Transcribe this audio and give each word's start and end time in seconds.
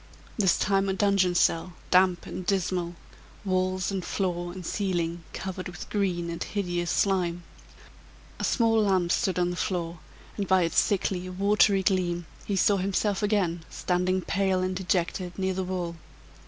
This 0.35 0.57
time 0.57 0.89
a 0.89 0.93
dungeon 0.93 1.35
cell, 1.35 1.73
damp 1.91 2.25
and 2.25 2.43
dismal; 2.43 2.95
walls, 3.45 3.91
and 3.91 4.03
floor, 4.03 4.51
and 4.51 4.65
ceiling 4.65 5.23
covered 5.31 5.67
with 5.69 5.91
green 5.91 6.31
and 6.31 6.43
hideous 6.43 6.89
slime. 6.89 7.43
A 8.39 8.43
small 8.43 8.81
lamp 8.81 9.11
stood 9.11 9.37
on 9.37 9.51
the 9.51 9.55
floor, 9.55 9.99
and 10.37 10.47
by 10.47 10.63
its 10.63 10.79
sickly, 10.79 11.29
watery 11.29 11.83
gleam, 11.83 12.25
he 12.45 12.55
saw 12.55 12.77
himself 12.77 13.21
again 13.21 13.63
standing, 13.69 14.23
pale 14.23 14.61
and 14.61 14.75
dejected, 14.75 15.37
near 15.37 15.53
the 15.53 15.63
wall. 15.63 15.95